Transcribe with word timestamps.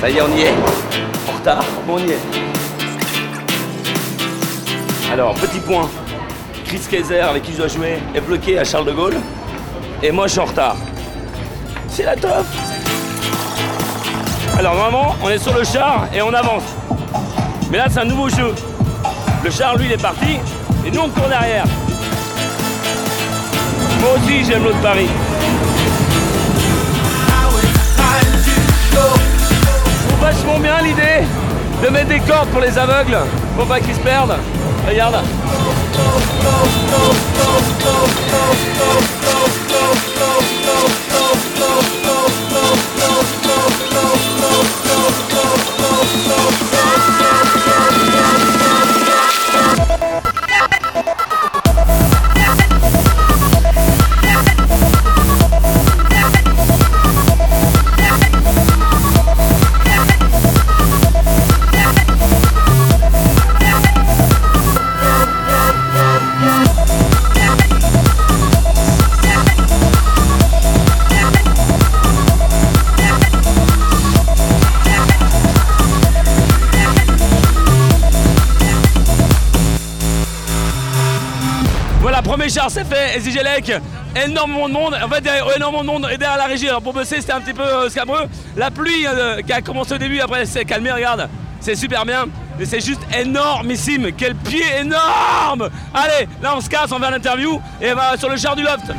Ça 0.00 0.08
y 0.08 0.16
est, 0.16 0.22
on 0.22 0.36
y 0.36 0.42
est. 0.42 0.54
En 1.28 1.36
retard, 1.36 1.64
on 1.88 1.98
y 1.98 2.12
est. 2.12 2.18
Alors, 5.12 5.34
petit 5.34 5.58
point. 5.58 5.88
Chris 6.64 6.80
Kaiser, 6.88 7.20
avec 7.20 7.42
qui 7.42 7.52
je 7.52 7.56
dois 7.58 7.66
jouer, 7.66 7.98
est 8.14 8.20
bloqué 8.20 8.60
à 8.60 8.64
Charles 8.64 8.84
de 8.84 8.92
Gaulle. 8.92 9.16
Et 10.02 10.12
moi, 10.12 10.28
je 10.28 10.32
suis 10.32 10.40
en 10.40 10.44
retard. 10.44 10.76
C'est 11.88 12.04
la 12.04 12.14
top 12.14 12.46
Alors, 14.56 14.76
normalement, 14.76 15.16
on 15.20 15.30
est 15.30 15.38
sur 15.38 15.52
le 15.52 15.64
char 15.64 16.06
et 16.14 16.22
on 16.22 16.32
avance. 16.32 16.62
Mais 17.72 17.78
là, 17.78 17.86
c'est 17.90 17.98
un 17.98 18.04
nouveau 18.04 18.28
jeu. 18.28 18.54
Le 19.42 19.50
char, 19.50 19.76
lui, 19.76 19.86
il 19.86 19.92
est 19.92 20.00
parti. 20.00 20.38
Et 20.86 20.92
nous, 20.92 21.00
on 21.00 21.08
court 21.08 21.28
derrière. 21.28 21.64
Moi 24.00 24.10
aussi, 24.14 24.44
j'aime 24.44 24.62
l'autre 24.62 24.80
Paris. 24.80 25.08
Vachement 30.32 30.58
bien 30.58 30.82
l'idée 30.82 31.24
de 31.82 31.88
mettre 31.88 32.08
des 32.08 32.20
cordes 32.20 32.48
pour 32.50 32.60
les 32.60 32.76
aveugles, 32.76 33.18
pour 33.56 33.66
pas 33.66 33.80
qu'ils 33.80 33.94
se 33.94 34.00
perdent. 34.00 34.36
Regarde. 34.86 35.24
Voilà, 82.08 82.22
premier 82.22 82.48
char 82.48 82.70
c'est 82.70 82.86
fait, 82.86 83.20
Zigelec, 83.20 83.70
énormément 84.16 84.66
de 84.66 84.72
monde, 84.72 84.94
en 84.94 85.08
fait 85.10 85.22
énormément 85.54 85.82
de 85.82 85.86
monde 85.86 86.08
derrière 86.18 86.38
la 86.38 86.46
régie, 86.46 86.66
alors 86.66 86.80
pour 86.80 86.94
bosser 86.94 87.20
c'était 87.20 87.34
un 87.34 87.40
petit 87.42 87.52
peu 87.52 87.60
euh, 87.60 87.90
scabreux, 87.90 88.26
la 88.56 88.70
pluie 88.70 89.06
euh, 89.06 89.42
qui 89.42 89.52
a 89.52 89.60
commencé 89.60 89.92
au 89.92 89.98
début, 89.98 90.18
après 90.18 90.46
s'est 90.46 90.64
calmée, 90.64 90.90
regarde, 90.90 91.28
c'est 91.60 91.74
super 91.74 92.06
bien, 92.06 92.24
mais 92.58 92.64
c'est 92.64 92.80
juste 92.80 93.02
énormissime, 93.14 94.08
quel 94.16 94.34
pied 94.36 94.64
énorme. 94.80 95.68
Allez, 95.92 96.26
là 96.40 96.54
on 96.56 96.62
se 96.62 96.70
casse, 96.70 96.90
on 96.92 96.98
va 96.98 97.08
à 97.08 97.10
l'interview, 97.10 97.60
et 97.78 97.92
on 97.92 97.96
va 97.96 98.16
sur 98.16 98.30
le 98.30 98.38
char 98.38 98.56
du 98.56 98.62
loft 98.62 98.90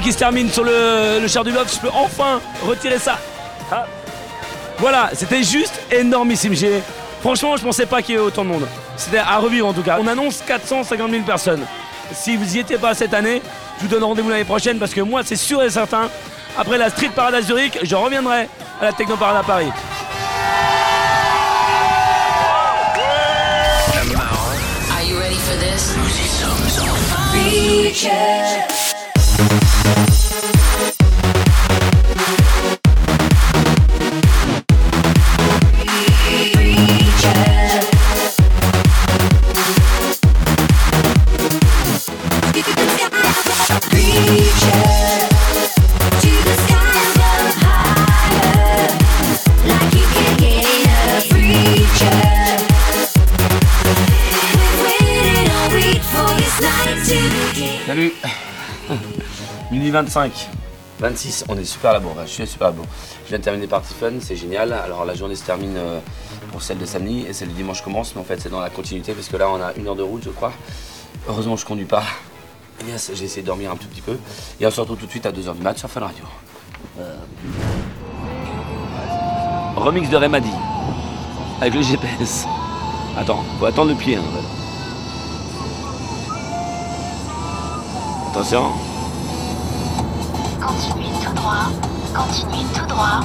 qui 0.00 0.12
se 0.12 0.18
termine 0.18 0.50
sur 0.50 0.64
le, 0.64 1.18
le 1.20 1.28
char 1.28 1.44
du 1.44 1.50
loft, 1.52 1.74
je 1.74 1.80
peux 1.80 1.94
enfin 1.94 2.40
retirer 2.66 2.98
ça. 2.98 3.18
Ah. 3.70 3.86
Voilà, 4.78 5.10
c'était 5.14 5.42
juste 5.42 5.74
énormissime. 5.90 6.54
J'ai- 6.54 6.82
Franchement, 7.20 7.56
je 7.56 7.62
pensais 7.62 7.86
pas 7.86 8.02
qu'il 8.02 8.14
y 8.14 8.18
ait 8.18 8.20
autant 8.20 8.44
de 8.44 8.50
monde. 8.50 8.68
C'était 8.96 9.18
à 9.18 9.38
revivre 9.38 9.66
en 9.66 9.72
tout 9.72 9.82
cas. 9.82 9.98
On 10.00 10.06
annonce 10.06 10.42
450 10.46 11.10
000 11.10 11.22
personnes. 11.24 11.64
Si 12.12 12.36
vous 12.36 12.56
y 12.56 12.60
étiez 12.60 12.78
pas 12.78 12.94
cette 12.94 13.14
année, 13.14 13.42
je 13.78 13.82
vous 13.82 13.88
donne 13.88 14.04
rendez-vous 14.04 14.28
l'année 14.30 14.44
prochaine 14.44 14.78
parce 14.78 14.92
que 14.94 15.00
moi, 15.00 15.22
c'est 15.24 15.34
sûr 15.36 15.62
et 15.62 15.70
certain, 15.70 16.08
après 16.56 16.78
la 16.78 16.88
Street 16.90 17.10
Parade 17.14 17.34
à 17.34 17.42
Zurich, 17.42 17.78
je 17.82 17.96
reviendrai 17.96 18.48
à 18.80 18.84
la 18.84 18.92
Techno 18.92 19.16
Parade 19.16 19.38
à 19.38 19.42
Paris. 19.42 19.70
Are 24.92 25.02
you 25.02 25.18
ready 25.18 25.36
for 25.36 25.56
this? 25.58 25.94
Creature. 43.88 45.05
Minuit 59.76 59.90
25. 59.90 60.48
26, 61.00 61.44
on 61.50 61.58
est 61.58 61.64
super 61.66 61.92
là 61.92 62.00
je 62.24 62.30
suis 62.30 62.46
super 62.46 62.68
là 62.68 62.76
Je 63.24 63.28
viens 63.28 63.38
de 63.38 63.44
terminer 63.44 63.66
Party 63.66 63.92
Fun, 63.92 64.12
c'est 64.20 64.34
génial. 64.34 64.72
Alors 64.72 65.04
la 65.04 65.14
journée 65.14 65.34
se 65.36 65.44
termine 65.44 65.76
euh, 65.76 66.00
pour 66.50 66.62
celle 66.62 66.78
de 66.78 66.86
samedi 66.86 67.26
et 67.28 67.34
celle 67.34 67.48
du 67.48 67.54
dimanche 67.56 67.82
commence, 67.82 68.14
mais 68.14 68.22
en 68.22 68.24
fait 68.24 68.40
c'est 68.40 68.48
dans 68.48 68.60
la 68.60 68.70
continuité 68.70 69.12
parce 69.12 69.28
que 69.28 69.36
là 69.36 69.50
on 69.50 69.60
a 69.60 69.74
une 69.74 69.86
heure 69.86 69.94
de 69.94 70.02
route 70.02 70.22
je 70.24 70.30
crois. 70.30 70.54
Heureusement 71.28 71.56
je 71.56 71.66
conduis 71.66 71.84
pas. 71.84 72.04
J'ai 72.86 73.24
essayé 73.24 73.42
de 73.42 73.46
dormir 73.46 73.70
un 73.70 73.76
tout 73.76 73.86
petit 73.88 74.00
peu. 74.00 74.16
Et 74.58 74.66
on 74.66 74.70
se 74.70 74.80
retrouve 74.80 74.96
tout 74.96 75.04
de 75.04 75.10
suite 75.10 75.26
à 75.26 75.30
2h 75.30 75.54
du 75.54 75.60
mat 75.60 75.76
sur 75.76 75.90
Fun 75.90 76.00
Radio. 76.00 76.24
Euh. 76.98 77.14
Remix 79.76 80.08
de 80.08 80.16
Remadi. 80.16 80.52
Avec 81.60 81.74
le 81.74 81.82
GPS. 81.82 82.46
Attends, 83.14 83.44
faut 83.58 83.66
attendre 83.66 83.90
le 83.90 83.96
pied. 83.96 84.16
hein. 84.16 84.22
Attention. 88.30 88.95
Continuez 90.66 91.12
tout 91.24 91.32
droit, 91.34 91.70
continuez 92.12 92.66
tout 92.74 92.86
droit, 92.86 93.20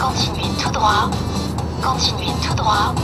continuez 0.00 0.48
tout 0.58 0.70
droit, 0.70 1.10
continuez 1.82 2.32
tout 2.42 2.54
droit, 2.54 2.94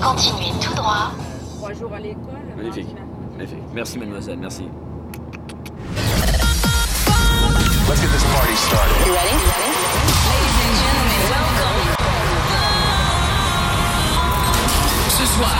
continuez 0.00 0.52
tout 0.60 0.74
droit. 0.74 1.10
Trois 1.58 1.72
jours 1.72 1.92
à 1.92 1.98
l'école. 1.98 2.38
Magnifique. 2.56 2.94
Magnifique. 3.32 3.64
Merci 3.74 3.98
mademoiselle, 3.98 4.38
merci. 4.38 4.68
Let's 7.88 8.00
get 8.00 8.10
this 8.12 8.24
party 8.30 8.54
started. 8.54 8.94
You 9.04 9.12
ready? 9.12 9.34
Ladies 10.30 10.56
and 10.62 10.74
gentlemen, 10.78 11.22
welcome. 11.34 11.78
Ce 15.18 15.26
soir, 15.26 15.50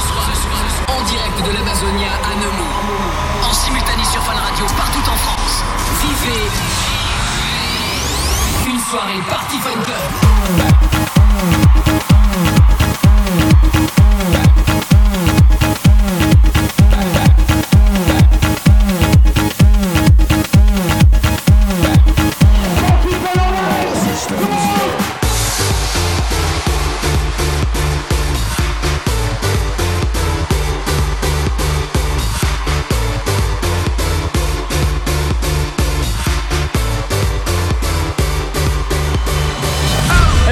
en 0.87 1.03
direct 1.03 1.39
de 1.47 1.53
la 1.53 1.63
base 1.65 1.83
Amazonia 1.83 2.13
à 2.15 2.35
Nemours. 2.37 2.79
En 3.43 3.53
simultané 3.53 4.05
sur 4.05 4.23
Fun 4.23 4.35
Radio 4.35 4.67
partout 4.77 5.11
en 5.11 5.17
France. 5.17 5.65
Vivez 6.01 6.90
une 8.71 8.79
soirée 8.79 9.21
Party 9.29 9.57
Fun 9.59 9.83
Club. 9.83 9.97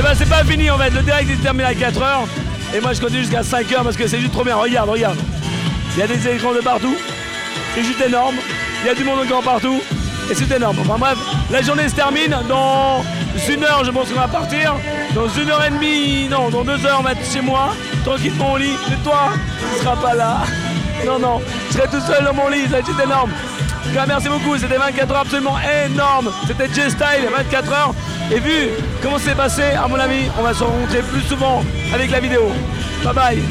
Ben 0.09 0.15
c'est 0.15 0.29
pas 0.29 0.43
fini 0.43 0.71
en 0.71 0.79
fait, 0.79 0.89
le 0.89 1.03
direct 1.03 1.29
il 1.29 1.37
se 1.37 1.43
termine 1.43 1.67
à 1.67 1.75
4h 1.75 2.25
et 2.75 2.81
moi 2.81 2.95
je 2.95 3.01
continue 3.01 3.21
jusqu'à 3.21 3.43
5h 3.43 3.83
parce 3.85 3.97
que 3.97 4.07
c'est 4.07 4.19
juste 4.19 4.33
trop 4.33 4.43
bien, 4.43 4.57
regarde, 4.57 4.89
regarde. 4.89 5.19
Il 5.95 6.01
y 6.01 6.03
a 6.03 6.07
des 6.07 6.29
écrans 6.29 6.55
de 6.55 6.61
partout, 6.61 6.97
c'est 7.75 7.83
juste 7.83 8.01
énorme, 8.01 8.37
il 8.83 8.87
y 8.87 8.91
a 8.91 8.95
du 8.95 9.05
monde 9.05 9.19
encore 9.19 9.43
partout 9.43 9.83
et 10.31 10.35
c'est 10.35 10.51
énorme. 10.51 10.79
Enfin 10.81 10.97
bref, 10.99 11.19
la 11.51 11.61
journée 11.61 11.91
se 11.91 11.95
termine 11.95 12.35
dans 12.49 13.05
une 13.51 13.63
heure 13.65 13.85
je 13.85 13.91
pense 13.91 14.09
qu'on 14.09 14.21
va 14.21 14.29
partir, 14.29 14.77
dans 15.15 15.29
une 15.29 15.51
heure 15.51 15.63
et 15.67 15.71
demie, 15.71 16.27
non, 16.31 16.49
dans 16.49 16.65
deux 16.65 16.87
heures 16.87 17.01
on 17.01 17.03
va 17.03 17.13
être 17.13 17.31
chez 17.31 17.43
moi, 17.43 17.75
tranquillement 18.03 18.53
au 18.53 18.57
lit, 18.57 18.77
et 18.91 19.05
toi, 19.05 19.29
tu 19.75 19.85
seras 19.85 19.97
pas 19.97 20.15
là. 20.15 20.39
Non, 21.05 21.19
non, 21.19 21.43
je 21.69 21.77
serai 21.77 21.87
tout 21.89 22.01
seul 22.01 22.25
dans 22.25 22.33
mon 22.33 22.49
lit, 22.49 22.67
ça 22.71 22.79
juste 22.79 22.99
énorme. 22.99 23.31
Merci 24.07 24.29
beaucoup, 24.29 24.57
c'était 24.57 24.79
24 24.79 25.11
heures 25.13 25.21
absolument 25.21 25.57
énorme. 25.87 26.31
C'était 26.47 26.67
J-Style, 26.67 27.29
24 27.37 27.73
heures. 27.73 27.95
Et 28.31 28.41
vu 28.41 28.69
comment 29.03 29.19
c'est 29.19 29.35
passé, 29.35 29.63
à 29.63 29.89
mon 29.89 29.97
avis, 29.97 30.29
on 30.39 30.43
va 30.43 30.53
se 30.53 30.63
rencontrer 30.63 31.01
plus 31.03 31.23
souvent 31.23 31.65
avec 31.95 32.11
la 32.11 32.21
vidéo. 32.21 32.51
Bye 33.03 33.15
bye 33.15 33.43